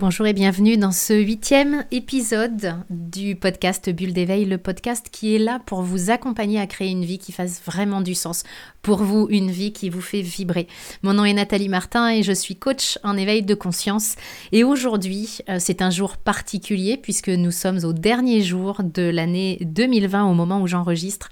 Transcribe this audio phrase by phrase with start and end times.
[0.00, 5.38] Bonjour et bienvenue dans ce huitième épisode du podcast Bulle d'éveil, le podcast qui est
[5.38, 8.44] là pour vous accompagner à créer une vie qui fasse vraiment du sens.
[8.80, 10.68] Pour vous, une vie qui vous fait vibrer.
[11.02, 14.16] Mon nom est Nathalie Martin et je suis coach en éveil de conscience.
[14.52, 19.58] Et aujourd'hui, euh, c'est un jour particulier puisque nous sommes au dernier jour de l'année
[19.60, 21.28] 2020 au moment où j'enregistre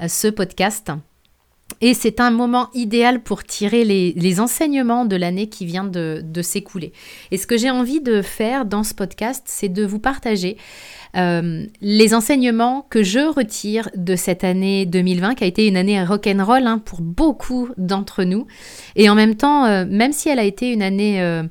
[0.00, 0.92] euh, ce podcast.
[1.80, 6.92] Et c'est un moment idéal pour tirer les, enseignements de l'année qui vient de, s'écouler.
[7.30, 10.56] Et ce que j'ai envie de faire dans ce podcast, c'est de vous partager
[11.16, 16.02] euh, les enseignements que je retire de cette année 2020, qui a été une année
[16.02, 18.46] rock'n'roll hein, pour beaucoup d'entre nous.
[18.96, 21.20] Et en même temps, euh, même si elle a été une année...
[21.20, 21.42] Euh,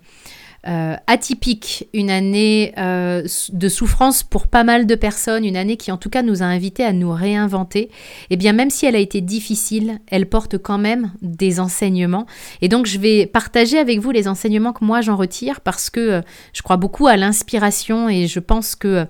[0.68, 5.92] euh, atypique, une année euh, de souffrance pour pas mal de personnes, une année qui
[5.92, 7.90] en tout cas nous a invités à nous réinventer, et
[8.32, 12.28] eh bien même si elle a été difficile, elle porte quand même des enseignements.
[12.62, 16.00] Et donc je vais partager avec vous les enseignements que moi j'en retire parce que
[16.00, 16.22] euh,
[16.54, 19.08] je crois beaucoup à l'inspiration et je pense que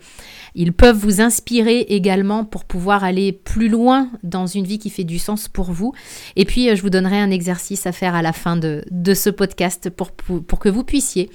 [0.56, 5.04] ils peuvent vous inspirer également pour pouvoir aller plus loin dans une vie qui fait
[5.04, 5.94] du sens pour vous.
[6.36, 9.30] Et puis, euh, je vous donnerai un exercice à faire à la fin de, ce
[9.30, 10.14] podcast pour,
[10.60, 11.30] que vous puissiez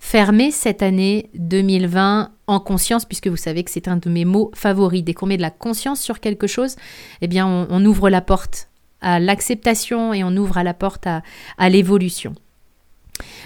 [0.00, 4.50] fermer cette année 2020 en conscience, puisque vous savez que c'est un de mes mots
[4.54, 5.02] favoris.
[5.02, 6.76] Dès qu'on met de la conscience sur quelque chose,
[7.22, 8.68] eh bien, on, ouvre la porte
[9.00, 11.22] à l'acceptation et on ouvre la porte à,
[11.56, 12.34] à l'évolution.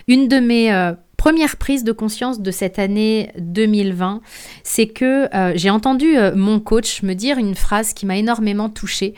[0.08, 0.92] Une de mes euh,
[1.28, 4.22] première prise de conscience de cette année 2020,
[4.62, 8.70] c'est que euh, j'ai entendu euh, mon coach me dire une phrase qui m'a énormément
[8.70, 9.12] touchée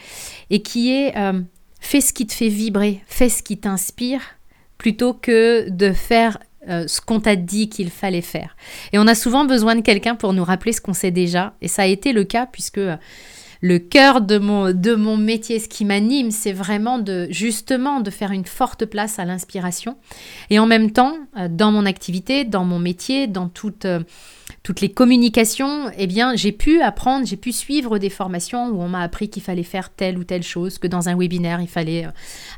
[0.51, 1.41] et qui est euh,
[1.79, 4.23] fais ce qui te fait vibrer, fais ce qui t'inspire,
[4.77, 8.57] plutôt que de faire ce qu'on t'a dit qu'il fallait faire.
[8.93, 11.69] Et on a souvent besoin de quelqu'un pour nous rappeler ce qu'on sait déjà, et
[11.69, 12.81] ça a été le cas puisque
[13.61, 18.11] le cœur de mon, de mon métier, ce qui m'anime, c'est vraiment de justement de
[18.11, 19.97] faire une forte place à l'inspiration.
[20.49, 24.01] Et en même temps, euh, dans mon activité, dans mon métier, dans toute, euh,
[24.63, 28.89] toutes les communications, eh bien, j'ai pu apprendre, j'ai pu suivre des formations où on
[28.89, 32.07] m'a appris qu'il fallait faire telle ou telle chose, que dans un webinaire, il fallait
[32.07, 32.11] euh,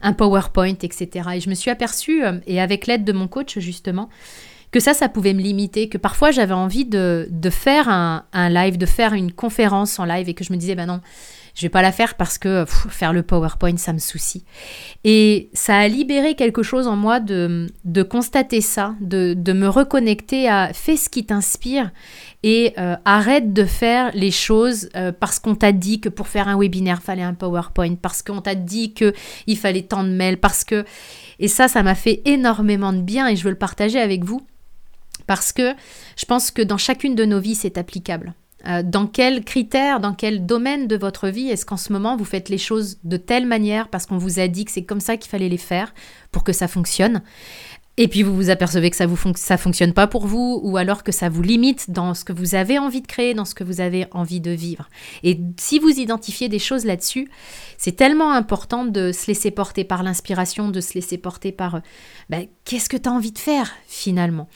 [0.02, 1.30] un PowerPoint, etc.
[1.34, 4.08] Et je me suis aperçue, et avec l'aide de mon coach justement,
[4.72, 8.86] que ça, ça pouvait me limiter, que parfois j'avais envie de, faire un, live, de
[8.86, 11.00] faire une conférence en live et que je me disais, ben non,
[11.54, 14.44] je vais pas la faire parce que faire le PowerPoint, ça me soucie.
[15.04, 19.68] Et ça a libéré quelque chose en moi de, de constater ça, de, de, me
[19.68, 21.90] reconnecter à fais ce qui t'inspire
[22.42, 26.48] et euh, arrête de faire les choses euh, parce qu'on t'a dit que pour faire
[26.48, 30.64] un webinaire, fallait un PowerPoint, parce qu'on t'a dit qu'il fallait tant de mails, parce
[30.64, 30.86] que...
[31.38, 34.40] Et ça, ça m'a fait énormément de bien et je veux le partager avec vous
[35.32, 35.74] parce que
[36.18, 38.34] je pense que dans chacune de nos vies, c'est applicable.
[38.66, 42.26] Euh, dans quels critères, dans quel domaine de votre vie est-ce qu'en ce moment vous
[42.26, 45.16] faites les choses de telle manière parce qu'on vous a dit que c'est comme ça
[45.16, 45.94] qu'il fallait les faire
[46.32, 47.22] pour que ça fonctionne?
[47.98, 51.12] Et puis vous vous apercevez que ça ça fonctionne pas pour vous, ou alors que
[51.12, 53.82] ça vous limite dans ce que vous avez envie de créer, dans ce que vous
[53.82, 54.88] avez envie de vivre.
[55.22, 57.30] Et si vous identifiez des choses là-dessus,
[57.76, 61.80] c'est tellement important de se laisser porter par l'inspiration, de se laisser porter par euh,
[62.30, 64.48] ben, qu'est-ce que tu as envie de faire finalement?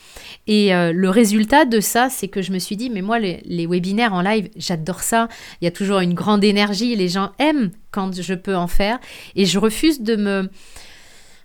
[0.47, 3.41] Et euh, le résultat de ça, c'est que je me suis dit, mais moi, les,
[3.45, 5.27] les webinaires en live, j'adore ça.
[5.61, 8.99] Il y a toujours une grande énergie, les gens aiment quand je peux en faire,
[9.35, 10.49] et je refuse de me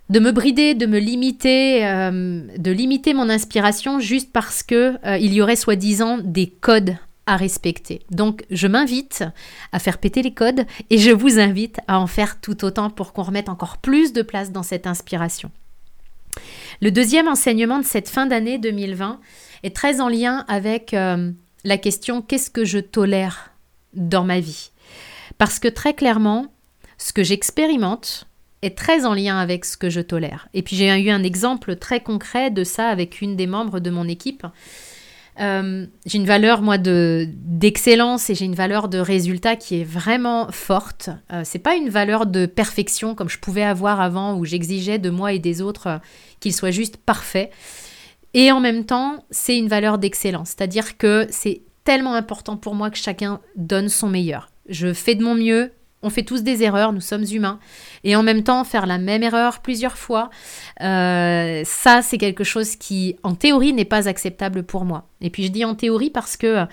[0.09, 5.17] de me brider, de me limiter, euh, de limiter mon inspiration juste parce que euh,
[5.17, 8.01] il y aurait soi-disant des codes à respecter.
[8.11, 9.23] Donc je m'invite
[9.71, 13.13] à faire péter les codes et je vous invite à en faire tout autant pour
[13.13, 15.51] qu'on remette encore plus de place dans cette inspiration.
[16.81, 19.19] Le deuxième enseignement de cette fin d'année 2020
[19.63, 21.31] est très en lien avec euh,
[21.63, 23.51] la question qu'est-ce que je tolère
[23.93, 24.71] dans ma vie?
[25.37, 26.47] Parce que très clairement,
[26.97, 28.27] ce que j'expérimente,
[28.63, 30.47] est très en lien avec ce que je tolère.
[30.53, 33.89] Et puis j'ai eu un exemple très concret de ça avec une des membres de
[33.89, 34.45] mon équipe.
[35.39, 39.83] Euh, j'ai une valeur moi de d'excellence et j'ai une valeur de résultat qui est
[39.83, 41.09] vraiment forte.
[41.31, 45.09] Euh, c'est pas une valeur de perfection comme je pouvais avoir avant où j'exigeais de
[45.09, 45.97] moi et des autres euh,
[46.39, 47.51] qu'ils soient juste parfaits.
[48.35, 52.89] Et en même temps, c'est une valeur d'excellence, c'est-à-dire que c'est tellement important pour moi
[52.89, 54.49] que chacun donne son meilleur.
[54.69, 55.71] Je fais de mon mieux,
[56.03, 57.59] on fait tous des erreurs, nous sommes humains.
[58.03, 60.29] Et en même temps, faire la même erreur plusieurs fois,
[60.81, 65.07] euh, ça, c'est quelque chose qui, en théorie, n'est pas acceptable pour moi.
[65.21, 66.65] Et puis je dis en théorie parce que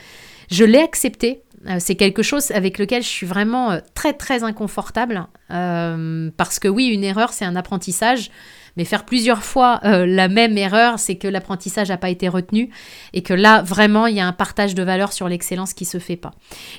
[0.51, 1.43] je l'ai accepté.
[1.69, 5.27] Euh, c'est quelque chose avec lequel je suis vraiment euh, très très inconfortable.
[5.49, 8.31] parce que oui, une erreur, c'est un apprentissage.
[8.77, 12.71] Mais faire plusieurs fois euh, la même erreur, c'est que l'apprentissage n'a pas été retenu
[13.13, 15.99] et que là, vraiment, il y a un partage de valeur sur l'excellence qui se
[15.99, 16.33] fait pas.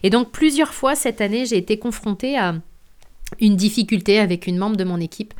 [0.03, 2.55] Et donc, plusieurs fois cette année, j'ai été confrontée à
[3.39, 5.33] une difficulté avec une membre de mon équipe.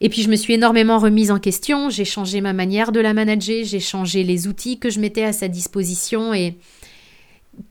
[0.00, 3.14] Et puis je me suis énormément remise en question, j'ai changé ma manière de la
[3.14, 6.56] manager, j'ai changé les outils que je mettais à sa disposition et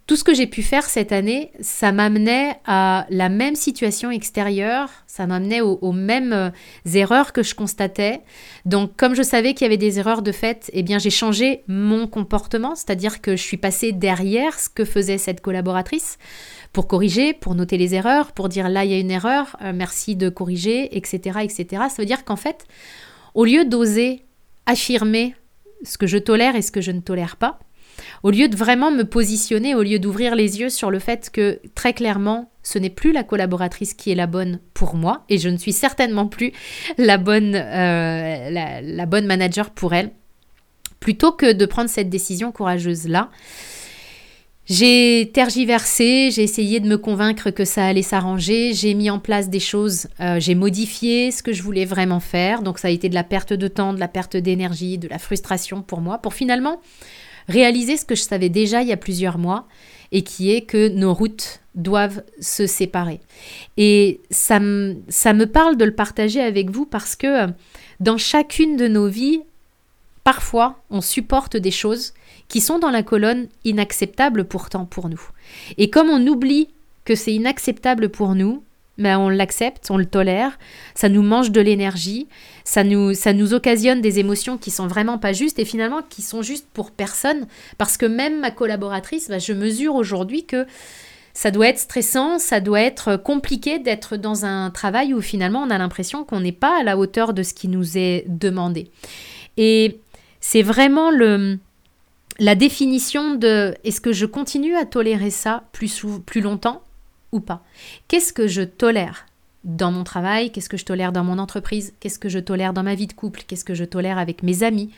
[0.06, 4.90] tout ce que j'ai pu faire cette année, ça m'amenait à la même situation extérieure,
[5.08, 6.50] ça m'amenait aux, mêmes euh,
[6.94, 8.22] erreurs que je constatais.
[8.66, 11.64] Donc, comme je savais qu'il y avait des erreurs de fait, eh bien, j'ai changé
[11.68, 16.18] mon comportement, c'est-à-dire que je suis passée derrière ce que faisait cette collaboratrice
[16.74, 19.72] pour corriger, pour noter les erreurs, pour dire là il y a une erreur, euh,
[19.74, 21.84] merci de corriger, etc., etc.
[21.90, 22.66] Ça veut dire qu'en fait,
[23.34, 24.26] au lieu d'oser
[24.66, 25.36] affirmer
[25.84, 27.60] ce que je tolère et ce que je ne tolère pas,
[28.24, 31.60] au lieu de vraiment me positionner, au lieu d'ouvrir les yeux sur le fait que
[31.76, 35.50] très clairement, ce n'est plus la collaboratrice qui est la bonne pour moi, et je
[35.50, 36.52] ne suis certainement plus
[36.98, 40.12] la bonne, euh, la, bonne manager pour elle,
[41.00, 43.30] plutôt que de prendre cette décision courageuse-là.
[44.68, 49.50] J'ai tergiversé, j'ai essayé de me convaincre que ça allait s'arranger, j'ai mis en place
[49.50, 53.10] des choses, euh, j'ai modifié ce que je voulais vraiment faire, donc ça a été
[53.10, 56.36] de la perte de temps, de la perte d'énergie, de la frustration pour moi, pour
[56.36, 56.80] finalement
[57.48, 59.68] réaliser ce que je savais déjà il y a plusieurs mois
[60.12, 63.22] et qui est que nos routes doivent se séparer.
[63.78, 64.60] Et ça,
[65.08, 67.48] ça me parle de le partager avec vous parce que euh,
[68.00, 69.42] dans chacune de nos vies,
[70.24, 72.14] parfois, on supporte des choses
[72.48, 75.22] qui sont dans la colonne inacceptables pourtant pour nous.
[75.78, 76.68] Et comme on oublie
[77.06, 78.64] que c'est inacceptable pour nous,
[78.98, 80.58] mais on l'accepte, on le tolère,
[80.96, 82.28] ça nous mange de l'énergie,
[82.64, 86.22] ça nous, ça nous occasionne des émotions qui sont vraiment pas justes et finalement qui
[86.22, 87.48] sont justes pour personne,
[87.78, 90.66] parce que même ma collaboratrice, bah, je mesure aujourd'hui que
[91.34, 95.70] ça doit être stressant, ça doit être compliqué d'être dans un travail où finalement on
[95.70, 98.92] a l'impression qu'on n'est pas à la hauteur de ce qui nous est demandé.
[99.58, 100.00] Et
[100.42, 101.58] c'est vraiment le,
[102.40, 106.82] la définition de est-ce que je continue à tolérer ça plus, plus longtemps?
[107.32, 107.64] Ou pas.
[108.08, 109.26] Qu'est-ce que je tolère
[109.64, 110.52] dans mon travail?
[110.52, 111.94] Qu'est-ce que je tolère dans mon entreprise?
[112.00, 113.44] Qu'est-ce que je tolère dans ma vie de couple?
[113.48, 114.92] Qu'est-ce que je tolère avec mes amis?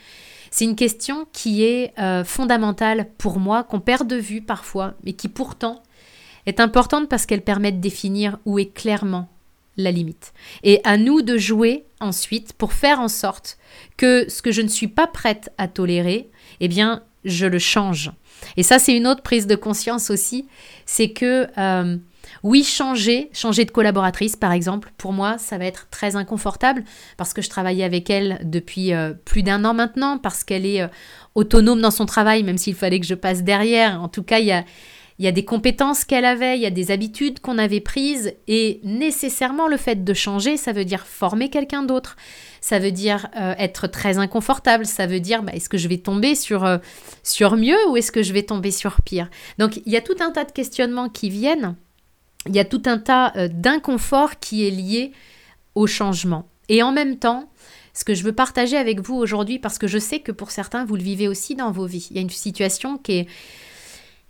[0.51, 5.13] C'est une question qui est euh, fondamentale pour moi, qu'on perd de vue parfois, mais
[5.13, 5.81] qui pourtant
[6.45, 9.29] est importante parce qu'elle permet de définir où est clairement
[9.77, 10.33] la limite.
[10.63, 13.57] Et à nous de jouer ensuite pour faire en sorte
[13.97, 16.29] que ce que je ne suis pas prête à tolérer,
[16.59, 18.11] eh bien, je le change.
[18.57, 20.47] Et ça, c'est une autre prise de conscience aussi,
[20.85, 21.97] c'est que euh,
[22.41, 26.83] oui, changer, changer de collaboratrice par exemple, pour moi, ça va être très inconfortable
[27.17, 30.81] parce que je travaillais avec elle depuis euh, plus d'un an maintenant, parce qu'elle est
[30.81, 30.87] euh,
[31.35, 34.01] autonome dans son travail, même s'il fallait que je passe derrière.
[34.01, 34.63] En tout cas, il y a,
[35.19, 38.79] y a des compétences qu'elle avait, il y a des habitudes qu'on avait prises, et
[38.83, 42.15] nécessairement le fait de changer, ça veut dire former quelqu'un d'autre,
[42.61, 45.97] ça veut dire euh, être très inconfortable, ça veut dire bah, est-ce que je vais
[45.97, 46.79] tomber sur,
[47.23, 49.29] sur mieux ou est-ce que je vais tomber sur pire?
[49.59, 51.75] Donc il y a tout un tas de questionnements qui viennent
[52.47, 55.11] il y a tout un tas euh, d'inconfort qui est lié
[55.75, 56.47] au changement.
[56.69, 57.49] Et en même temps,
[57.93, 60.85] ce que je veux partager avec vous aujourd'hui, parce que je sais que pour certains,
[60.85, 62.07] vous le vivez aussi dans vos vies.
[62.09, 63.27] Il y a une situation qui est,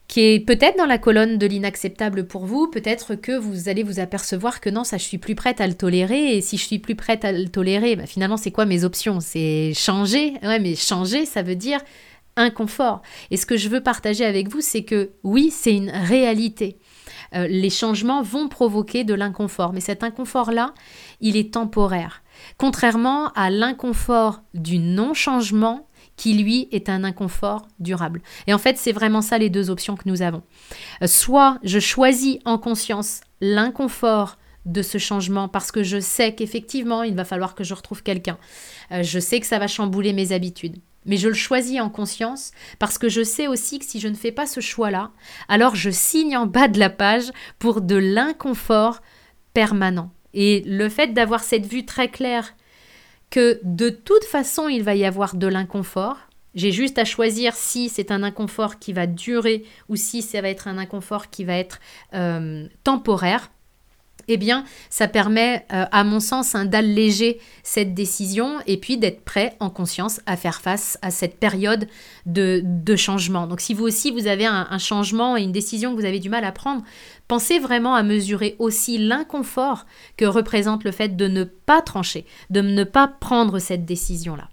[0.07, 3.99] qui est peut-être dans la colonne de l'inacceptable pour vous, peut-être que vous allez vous
[3.99, 6.79] apercevoir que non, ça, je suis plus prête à le tolérer, et si je suis
[6.79, 9.19] plus prête à le tolérer, bah, finalement, c'est quoi mes options?
[9.21, 10.33] C'est changer?
[10.43, 11.79] Ouais, mais changer, ça veut dire
[12.35, 13.01] inconfort.
[13.31, 16.79] Et ce que je veux partager avec vous, c'est que oui, c'est une réalité.
[17.35, 19.73] Euh, les changements vont provoquer de l'inconfort.
[19.73, 20.73] Mais cet inconfort-là,
[21.21, 22.23] il est temporaire.
[22.57, 28.21] Contrairement à l'inconfort du non-changement, qui lui est un inconfort durable.
[28.45, 30.43] Et en fait, c'est vraiment ça les deux options que nous avons.
[31.01, 37.03] Euh, soit je choisis en conscience l'inconfort de ce changement parce que je sais qu'effectivement,
[37.03, 38.37] il va falloir que je retrouve quelqu'un.
[38.91, 42.51] Euh, je sais que ça va chambouler mes habitudes mais je le choisis en conscience
[42.79, 45.11] parce que je sais aussi que si je ne fais pas ce choix-là,
[45.47, 49.01] alors je signe en bas de la page pour de l'inconfort
[49.53, 50.11] permanent.
[50.33, 52.55] Et le fait d'avoir cette vue très claire
[53.29, 56.17] que de toute façon il va y avoir de l'inconfort,
[56.55, 60.49] j'ai juste à choisir si c'est un inconfort qui va durer ou si ça va
[60.49, 61.79] être un inconfort qui va être
[62.13, 63.49] euh, temporaire
[64.27, 69.23] eh bien, ça permet, euh, à mon sens, hein, d'alléger cette décision et puis d'être
[69.23, 71.87] prêt en conscience à faire face à cette période
[72.25, 72.63] de,
[72.95, 73.47] changement.
[73.47, 76.29] Donc, si vous aussi, vous avez un, changement et une décision que vous avez du
[76.29, 76.83] mal à prendre,
[77.27, 79.85] pensez vraiment à mesurer aussi l'inconfort
[80.17, 84.49] que représente le fait de ne pas trancher, de ne pas prendre cette décision-là.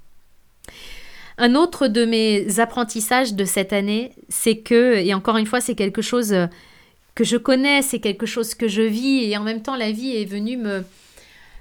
[1.38, 5.74] Un autre de mes apprentissages de cette année, c'est que, et encore une fois, c'est
[5.74, 6.46] quelque chose euh,
[7.20, 10.16] que je connais, c'est quelque chose que je vis et en même temps la vie
[10.16, 10.82] est venue me,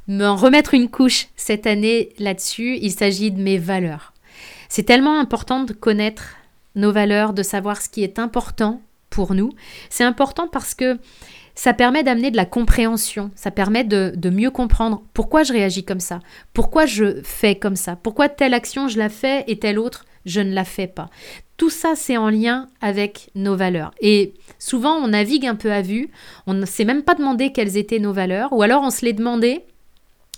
[0.08, 2.78] me remettre une couche cette année là-dessus.
[2.82, 4.14] Il s'agit de mes valeurs.
[4.70, 6.38] C'est tellement important de connaître
[6.76, 9.52] nos valeurs, de savoir ce qui est important pour nous.
[9.90, 10.98] C'est important parce que
[11.56, 15.84] ça permet d'amener de la compréhension, ça permet de, de, mieux comprendre pourquoi je réagis
[15.84, 16.22] comme ça,
[16.54, 20.40] pourquoi je fais comme ça, pourquoi telle action je la fais et telle autre je
[20.40, 21.10] ne la fais pas.
[21.60, 23.92] Tout ça, c'est en lien avec nos valeurs.
[24.00, 26.10] Et souvent, on navigue un peu à vue,
[26.48, 29.12] on ne s'est même pas demandé quelles étaient nos valeurs, ou alors on se les
[29.12, 29.66] demandait,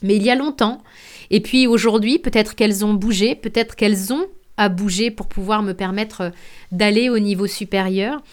[0.01, 0.82] mais il y a longtemps.
[1.30, 4.25] Et puis aujourd'hui, peut-être qu'elles ont bougé, peut-être qu'elles ont
[4.58, 6.32] à bouger pour pouvoir me permettre
[6.72, 8.24] d'aller au niveau supérieur.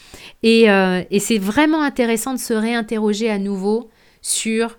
[0.43, 3.91] Et, euh, c'est vraiment intéressant de se réinterroger à nouveau
[4.23, 4.79] sur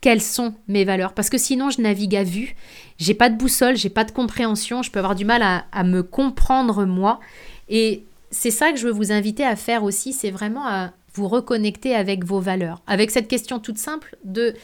[0.00, 2.54] quelles sont mes valeurs parce que sinon je navigue à vue
[2.98, 6.02] j'ai pas de boussole j'ai pas de compréhension je peux avoir du mal à, me
[6.02, 7.20] comprendre moi
[7.68, 11.28] et c'est ça que je veux vous inviter à faire aussi c'est vraiment à vous
[11.28, 14.54] reconnecter avec vos valeurs avec cette question toute simple de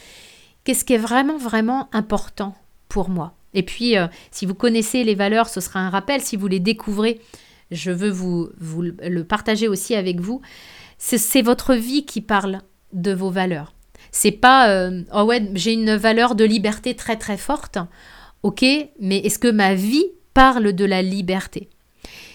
[0.65, 2.55] qu'est-ce qui est vraiment vraiment important
[2.89, 6.21] pour moi et puis, euh, si vous connaissez les valeurs, ce sera un rappel.
[6.21, 7.21] Si vous les découvrez,
[7.71, 10.41] je veux vous, vous le partager aussi avec vous.
[10.99, 12.61] C'est votre vie qui parle
[12.93, 13.73] de vos valeurs.
[14.13, 17.79] C'est pas, euh, oh ouais, j'ai une valeur de liberté très très forte.
[18.43, 18.65] Ok,
[19.01, 21.69] mais est-ce que ma vie parle de la liberté?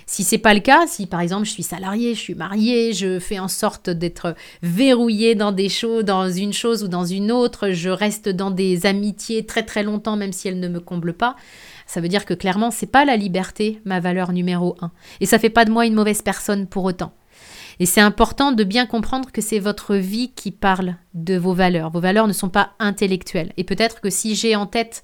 [0.05, 3.19] Si c'est pas le cas, si par exemple je suis salarié, je suis marié, je
[3.19, 7.71] fais en sorte d'être verrouillé dans des choses, dans une chose ou dans une autre,
[7.71, 11.35] je reste dans des amitiés très très longtemps même si elles ne me comblent pas,
[11.87, 14.91] ça veut dire que clairement c'est pas la liberté ma valeur numéro un.
[15.21, 17.13] Et ça fait pas de moi une mauvaise personne pour autant.
[17.79, 21.89] Et c'est important de bien comprendre que c'est votre vie qui parle de vos valeurs.
[21.89, 23.51] Vos valeurs ne sont pas intellectuelles.
[23.57, 25.01] Et peut-être que si j'ai en tête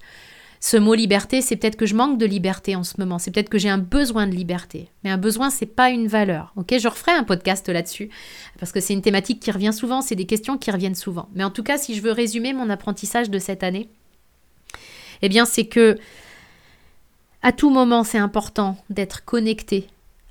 [0.64, 3.18] ce mot liberté, c'est peut-être que je manque de liberté en ce moment.
[3.18, 4.88] C'est peut-être que j'ai un besoin de liberté.
[5.02, 6.52] Mais un besoin, c'est pas une valeur.
[6.54, 8.10] Ok, je referai un podcast là-dessus
[8.60, 10.02] parce que c'est une thématique qui revient souvent.
[10.02, 11.28] C'est des questions qui reviennent souvent.
[11.34, 13.88] Mais en tout cas, si je veux résumer mon apprentissage de cette année,
[15.20, 15.98] eh bien, c'est que
[17.42, 19.88] à tout moment, c'est important d'être connecté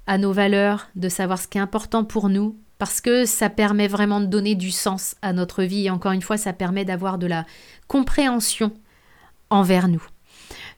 [0.07, 3.89] à nos valeurs, de savoir ce qui est important pour nous, parce que ça permet
[3.89, 7.17] vraiment de donner du sens à notre vie et encore une fois, ça permet d'avoir
[7.17, 7.45] de la
[7.89, 8.71] compréhension
[9.49, 10.07] envers nous.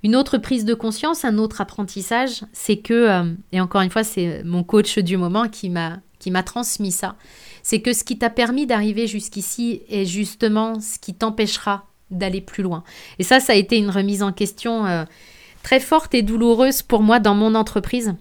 [0.03, 4.03] Une autre prise de conscience, un autre apprentissage, c'est que, euh, et encore une fois,
[4.03, 7.17] c'est mon coach du moment qui m'a qui m'a transmis ça,
[7.63, 12.63] c'est que ce qui t'a permis d'arriver jusqu'ici est justement ce qui t'empêchera d'aller plus
[12.63, 12.83] loin.
[13.19, 15.03] Et ça, ça a été une remise en question euh,
[15.63, 18.15] très forte et douloureuse pour moi dans mon entreprise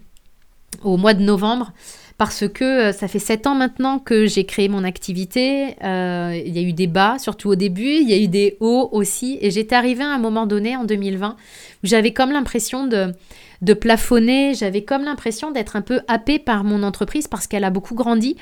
[0.81, 1.71] au mois de novembre
[2.17, 5.75] parce que euh, ça fait sept ans maintenant que j'ai créé mon activité.
[5.83, 8.57] Euh, il y a eu des bas, surtout au début, il y a eu des
[8.59, 9.37] hauts aussi.
[9.41, 11.29] Et j'étais arrivée à un moment donné, en 2020,
[11.83, 13.13] où j'avais comme l'impression de,
[13.61, 17.69] de plafonner, j'avais comme l'impression d'être un peu happée par mon entreprise parce qu'elle a
[17.69, 18.37] beaucoup grandi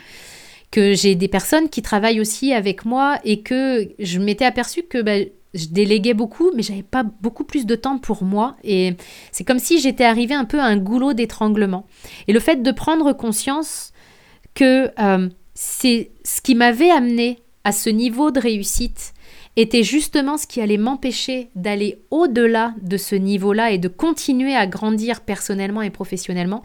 [0.71, 5.01] que j'ai des personnes qui travaillent aussi avec moi et que je m'étais aperçue que
[5.01, 8.55] ben, je déléguais beaucoup, mais j'avais pas beaucoup plus de temps pour moi.
[8.63, 8.95] Et
[9.31, 11.85] c'est comme si j'étais arrivée un peu à un goulot d'étranglement.
[12.27, 13.91] Et le fait de prendre conscience
[14.53, 19.13] que euh, c'est ce qui m'avait amené à ce niveau de réussite
[19.57, 24.65] était justement ce qui allait m'empêcher d'aller au-delà de ce niveau-là et de continuer à
[24.65, 26.63] grandir personnellement et professionnellement.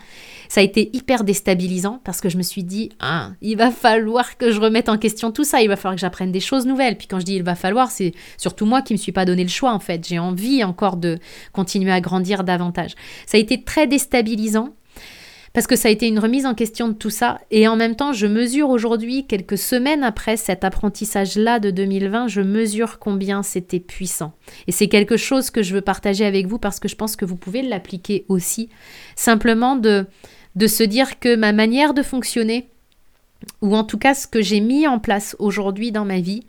[0.48, 4.38] Ça a été hyper déstabilisant parce que je me suis dit, ah, il va falloir
[4.38, 6.96] que je remette en question tout ça, il va falloir que j'apprenne des choses nouvelles.
[6.96, 9.42] Puis quand je dis il va falloir, c'est surtout moi qui me suis pas donné
[9.42, 10.06] le choix en fait.
[10.06, 11.18] J'ai envie encore de
[11.52, 12.94] continuer à grandir davantage.
[13.26, 14.74] Ça a été très déstabilisant
[15.56, 17.40] parce que ça a été une remise en question de tout ça.
[17.50, 22.42] Et en même temps, je mesure aujourd'hui, quelques semaines après cet apprentissage-là de 2020, je
[22.42, 24.34] mesure combien c'était puissant.
[24.66, 27.24] Et c'est quelque chose que je veux partager avec vous parce que je pense que
[27.24, 28.68] vous pouvez l'appliquer aussi.
[29.14, 30.04] Simplement de,
[30.56, 32.68] de se dire que ma manière de fonctionner,
[33.62, 36.42] ou en tout cas ce que j'ai mis en place aujourd'hui dans ma vie,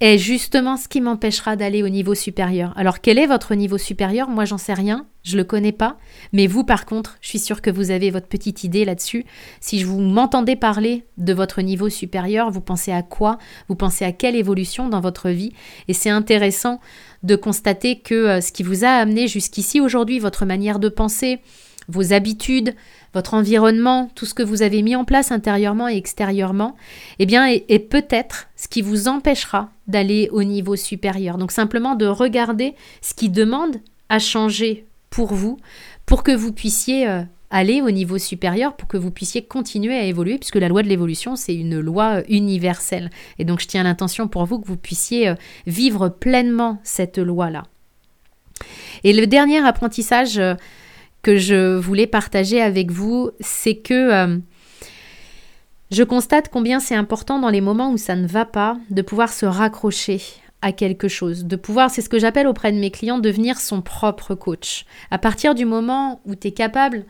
[0.00, 2.72] est justement ce qui m'empêchera d'aller au niveau supérieur.
[2.76, 4.28] Alors quel est votre niveau supérieur?
[4.28, 5.98] Moi j'en sais rien, je le connais pas,
[6.32, 9.24] mais vous par contre, je suis sûre que vous avez votre petite idée là-dessus.
[9.60, 13.38] Si je vous m'entendez parler de votre niveau supérieur, vous pensez à quoi?
[13.68, 15.52] Vous pensez à quelle évolution dans votre vie?
[15.88, 16.80] Et c'est intéressant
[17.24, 21.40] de constater que euh, ce qui vous a amené jusqu'ici aujourd'hui, votre manière de penser,
[21.88, 22.74] vos habitudes,
[23.14, 26.76] votre environnement, tout ce que vous avez mis en place intérieurement et extérieurement,
[27.18, 31.38] eh bien, est, peut-être ce qui vous empêchera d'aller au niveau supérieur.
[31.38, 33.76] Donc simplement de regarder ce qui demande
[34.08, 35.58] à changer pour vous,
[36.04, 40.04] pour que vous puissiez euh, aller au niveau supérieur, pour que vous puissiez continuer à
[40.04, 43.10] évoluer, puisque la loi de l'évolution, c'est une loi euh, universelle.
[43.38, 45.34] Et donc je tiens l'intention pour vous que vous puissiez euh,
[45.66, 47.64] vivre pleinement cette loi-là.
[49.04, 50.40] Et le dernier apprentissage
[51.36, 54.38] je voulais partager avec vous, c'est que euh,
[55.90, 59.32] je constate combien c'est important dans les moments où ça ne va pas de pouvoir
[59.32, 60.20] se raccrocher
[60.60, 63.80] à quelque chose, de pouvoir, c'est ce que j'appelle auprès de mes clients, devenir son
[63.80, 64.86] propre coach.
[65.10, 67.04] À partir du moment où tu es capable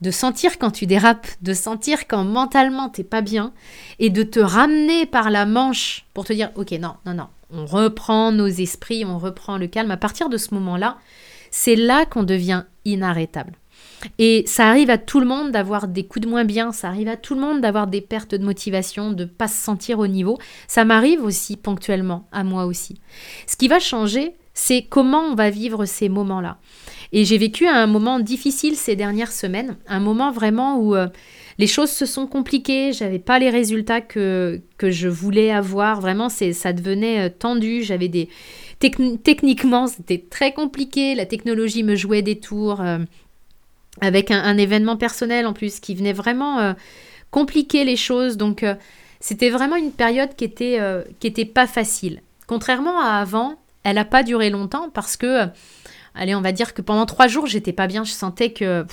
[0.00, 3.52] de sentir quand tu dérapes, de sentir quand mentalement t'es pas bien,
[3.98, 7.66] et de te ramener par la manche pour te dire, ok, non, non, non, on
[7.66, 9.90] reprend nos esprits, on reprend le calme.
[9.90, 10.98] À partir de ce moment-là,
[11.50, 13.52] c'est là qu'on devient inarrêtable.
[14.18, 17.08] Et ça arrive à tout le monde d'avoir des coups de moins bien, ça arrive
[17.08, 20.38] à tout le monde d'avoir des pertes de motivation, de pas se sentir au niveau.
[20.68, 23.00] Ça m'arrive aussi ponctuellement, à moi aussi.
[23.46, 26.58] Ce qui va changer, c'est comment on va vivre ces moments-là.
[27.12, 31.08] Et j'ai vécu un moment difficile ces dernières semaines, un moment vraiment où euh,
[31.58, 36.28] les choses se sont compliquées, j'avais pas les résultats que, que je voulais avoir, vraiment
[36.28, 38.28] c'est ça devenait euh, tendu, j'avais des
[38.80, 42.98] techniquement c'était très compliqué, la technologie me jouait des tours euh,
[44.00, 46.74] avec un, événement personnel en plus qui venait vraiment
[47.30, 48.64] compliquer les choses, donc
[49.20, 50.80] c'était vraiment une période qui était
[51.20, 52.20] qui était pas facile.
[52.46, 55.46] Contrairement à avant, elle n'a pas duré longtemps parce que,
[56.14, 58.02] allez, on va dire que pendant trois jours, j'étais pas bien.
[58.02, 58.84] Je sentais que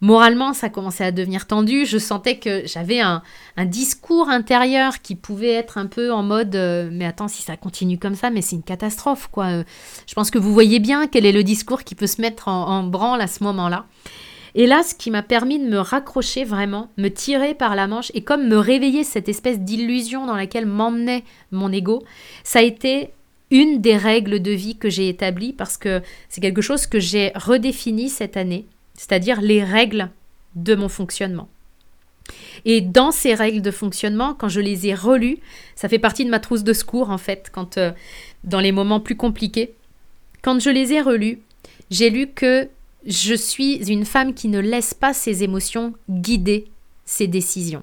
[0.00, 1.86] moralement, ça commençait à devenir tendu.
[1.86, 3.22] Je sentais que j'avais un,
[3.64, 7.98] discours intérieur qui pouvait être un peu en mode euh, Mais attends, si ça continue
[7.98, 9.46] comme ça, mais c'est une catastrophe, quoi.
[9.46, 9.64] Euh,
[10.06, 12.82] je pense que vous voyez bien quel est le discours qui peut se mettre en
[12.82, 13.86] branle à ce moment-là.
[14.54, 18.12] Et là, ce qui m'a permis de me raccrocher vraiment, me tirer par la manche
[18.14, 22.02] et comme me réveiller cette espèce d'illusion dans laquelle m'emmenait mon ego,
[22.44, 23.10] ça a été
[23.50, 27.32] une des règles de vie que j'ai établies parce que c'est quelque chose que j'ai
[27.34, 30.10] redéfini cette année, c'est-à-dire les règles
[30.54, 31.48] de mon fonctionnement.
[32.64, 35.38] Et dans ces règles de fonctionnement, quand je les ai relues,
[35.74, 37.92] ça fait partie de ma trousse de secours en fait, quand euh,
[38.44, 39.74] dans les moments plus compliqués,
[40.42, 41.40] quand je les ai relues,
[41.90, 42.68] j'ai lu que
[43.06, 46.66] je suis une femme qui ne laisse pas ses émotions guider
[47.04, 47.82] ses décisions,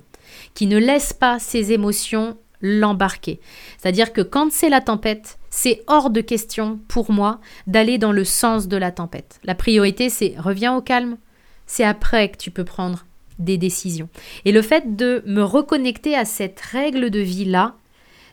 [0.53, 3.39] qui ne laisse pas ses émotions l'embarquer.
[3.77, 8.23] C'est-à-dire que quand c'est la tempête, c'est hors de question pour moi d'aller dans le
[8.23, 9.39] sens de la tempête.
[9.43, 11.17] La priorité, c'est reviens au calme.
[11.65, 13.05] C'est après que tu peux prendre
[13.37, 14.09] des décisions.
[14.45, 17.75] Et le fait de me reconnecter à cette règle de vie-là,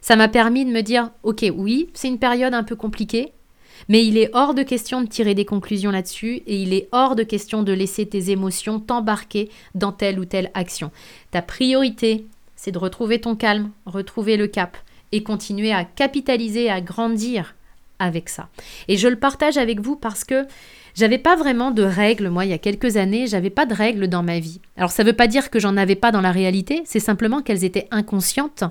[0.01, 3.33] ça m'a permis de me dire, ok, oui, c'est une période un peu compliquée,
[3.89, 7.17] mais il est hors de question de tirer des conclusions là-dessus et il est hors
[7.17, 10.91] de question de laisser tes émotions t'embarquer dans telle ou telle action.
[11.31, 14.77] Ta priorité, c'est de retrouver ton calme, retrouver le cap
[15.13, 17.55] et continuer à capitaliser, à grandir
[17.99, 18.49] avec ça.
[18.89, 20.47] Et je le partage avec vous parce que
[20.97, 24.09] j'avais pas vraiment de règles, moi, il y a quelques années, j'avais pas de règles
[24.09, 24.61] dans ma vie.
[24.79, 27.65] Alors ça veut pas dire que j'en avais pas dans la réalité, c'est simplement qu'elles
[27.65, 28.65] étaient inconscientes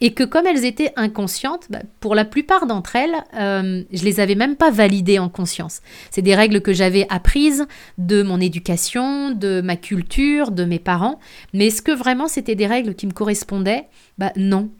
[0.00, 4.20] et que comme elles étaient inconscientes, bah, pour la plupart d'entre elles, euh, je les
[4.20, 5.80] avais même pas validées en conscience.
[6.10, 7.66] C'est des règles que j'avais apprises
[7.98, 11.18] de mon éducation, de ma culture, de mes parents,
[11.52, 13.88] mais est-ce que vraiment c'était des règles qui me correspondaient?
[14.16, 14.70] Bah non.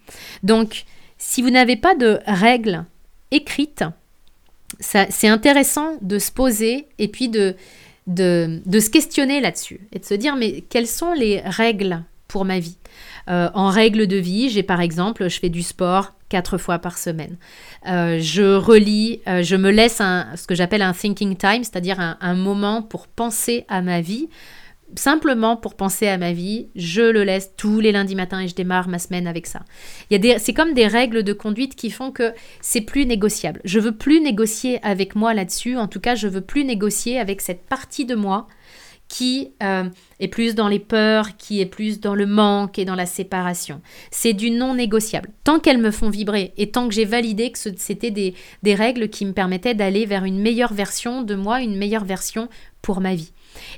[0.45, 0.85] Donc,
[1.19, 2.85] si vous n'avez pas de règles
[3.33, 3.83] écrites,
[4.81, 7.55] c'est intéressant de se poser et puis de,
[8.07, 12.59] de, se questionner là-dessus et de se dire mais quelles sont les règles pour ma
[12.59, 12.79] vie?
[13.29, 16.99] Euh, En règle de vie, j'ai par exemple, je fais du sport quatre fois par
[16.99, 17.37] semaine.
[17.89, 22.01] Euh, je relis, euh, je me laisse un, ce que j'appelle un thinking time, c'est-à-dire
[22.01, 24.29] un, moment pour penser à ma vie
[24.97, 28.55] simplement pour penser à ma vie, je le laisse tous les lundis matins et je
[28.55, 29.61] démarre ma semaine avec ça.
[30.11, 33.61] Il c'est comme des règles de conduite qui font que c'est plus négociable.
[33.65, 35.77] Je veux plus négocier avec moi là-dessus.
[35.77, 38.47] En tout cas, je veux plus négocier avec cette partie de moi
[39.09, 39.85] qui euh,
[40.19, 43.81] est plus dans les peurs, qui est plus dans le manque et dans la séparation.
[44.11, 45.31] C'est du non négociable.
[45.45, 49.09] Tant qu'elles me font vibrer et tant que j'ai validé que c'était des, des règles
[49.11, 52.49] qui me permettaient d'aller vers une meilleure version de moi, une meilleure version
[52.81, 53.33] pour ma vie.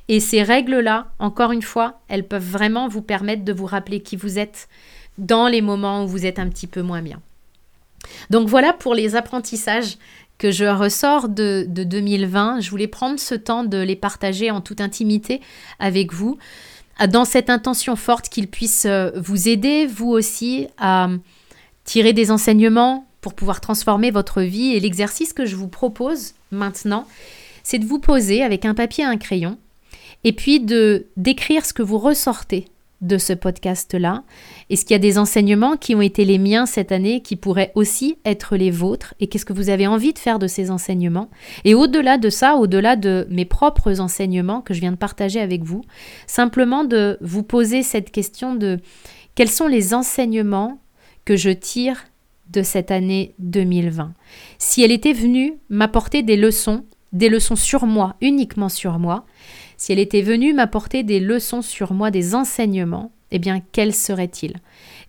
[0.09, 4.17] Et ces règles-là, encore une fois, elles peuvent vraiment vous permettre de vous rappeler qui
[4.17, 4.69] vous êtes
[5.19, 7.21] dans les moments où vous êtes un petit peu moins bien.
[8.31, 9.97] Donc voilà pour les apprentissages
[10.39, 12.61] que je ressors de, 2020.
[12.61, 15.41] Je voulais prendre ce temps de les partager en toute intimité
[15.79, 16.39] avec vous,
[17.09, 21.09] dans cette intention forte qu'ils puissent euh, vous aider, vous aussi, à
[21.85, 24.75] tirer des enseignements pour pouvoir transformer votre vie.
[24.75, 27.07] Et l'exercice que je vous propose maintenant,
[27.63, 29.59] c'est de vous poser avec un papier et un crayon
[30.25, 32.67] et puis de d'écrire ce que vous ressortez
[33.03, 34.25] de ce podcast-là.
[34.71, 37.73] Est-ce qu'il y a des enseignements qui ont été les miens cette année qui pourraient
[37.75, 39.15] aussi être les vôtres?
[39.21, 41.29] Et qu'est-ce que vous avez envie de faire de ces enseignements?
[41.65, 45.63] Et au-delà de ça, au-delà de mes propres enseignements que je viens de partager avec
[45.63, 45.83] vous,
[46.27, 48.79] simplement de vous poser cette question de
[49.35, 50.79] quels sont les enseignements
[51.25, 52.05] que je tire
[52.51, 54.15] de cette année 2020
[54.59, 59.27] Si elle était venue m'apporter des leçons, des leçons sur moi, uniquement sur moi,
[59.77, 64.57] si elle était venue m'apporter des leçons sur moi, des enseignements, eh bien, quels seraient-ils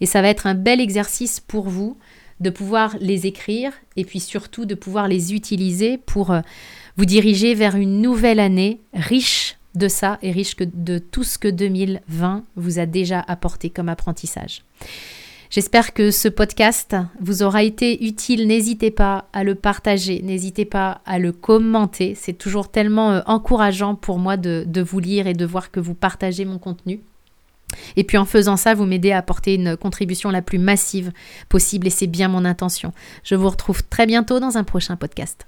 [0.01, 1.97] Et ça va être un bel exercice pour vous
[2.39, 6.41] de pouvoir les écrire et puis surtout de pouvoir les utiliser pour euh,
[6.95, 11.47] vous diriger vers une nouvelle année riche de ça et riche de tout ce que
[11.47, 14.63] 2020 vous a déjà apporté comme apprentissage.
[15.49, 18.47] J'espère que ce podcast vous aura été utile.
[18.47, 22.15] N'hésitez pas à le partager, n'hésitez pas à le commenter.
[22.15, 25.79] C'est toujours tellement euh, encourageant pour moi de, de vous lire et de voir que
[25.79, 26.99] vous partagez mon contenu.
[27.95, 31.11] Et puis en faisant ça, vous m'aidez à apporter une contribution la plus massive
[31.49, 32.93] possible et c'est bien mon intention.
[33.23, 35.47] Je vous retrouve très bientôt dans un prochain podcast.